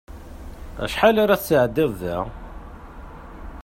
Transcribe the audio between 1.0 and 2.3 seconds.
ara tesɛeddiḍ da?